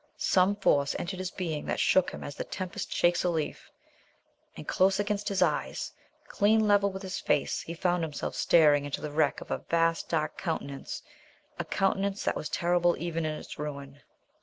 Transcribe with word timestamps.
Some 0.17 0.55
force 0.55 0.95
entered 0.97 1.19
his 1.19 1.29
being 1.29 1.67
that 1.67 1.79
shook 1.79 2.09
him 2.09 2.23
as 2.23 2.35
the 2.35 2.43
tempest 2.43 2.91
shakes 2.91 3.23
a 3.23 3.29
leaf, 3.29 3.69
and 4.57 4.67
close 4.67 4.99
against 4.99 5.29
his 5.29 5.43
eyes 5.43 5.91
clean 6.27 6.67
level 6.67 6.91
with 6.91 7.03
his 7.03 7.19
face 7.19 7.61
he 7.61 7.75
found 7.75 8.01
himself 8.01 8.33
staring 8.33 8.83
into 8.83 8.99
the 9.01 9.11
wreck 9.11 9.41
of 9.41 9.51
a 9.51 9.59
vast 9.69 10.09
dark 10.09 10.39
Countenance, 10.39 11.03
a 11.59 11.65
countenance 11.65 12.23
that 12.23 12.35
was 12.35 12.49
terrible 12.49 12.97
even 12.97 13.27
in 13.27 13.37
its 13.37 13.59
ruin. 13.59 14.01